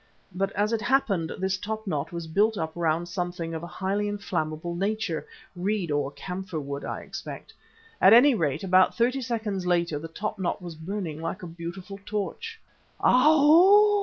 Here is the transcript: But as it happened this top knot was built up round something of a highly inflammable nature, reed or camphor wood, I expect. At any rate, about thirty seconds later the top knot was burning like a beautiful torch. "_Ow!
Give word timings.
But 0.33 0.51
as 0.53 0.73
it 0.73 0.81
happened 0.81 1.31
this 1.37 1.59
top 1.59 1.85
knot 1.85 2.11
was 2.11 2.25
built 2.25 2.57
up 2.57 2.71
round 2.73 3.07
something 3.07 3.53
of 3.53 3.61
a 3.61 3.67
highly 3.67 4.07
inflammable 4.07 4.73
nature, 4.73 5.27
reed 5.55 5.91
or 5.91 6.09
camphor 6.09 6.59
wood, 6.59 6.83
I 6.83 7.01
expect. 7.01 7.53
At 8.01 8.11
any 8.11 8.33
rate, 8.33 8.63
about 8.63 8.97
thirty 8.97 9.21
seconds 9.21 9.67
later 9.67 9.99
the 9.99 10.07
top 10.07 10.39
knot 10.39 10.59
was 10.59 10.73
burning 10.73 11.21
like 11.21 11.43
a 11.43 11.47
beautiful 11.47 11.99
torch. 12.03 12.59
"_Ow! 12.99 13.99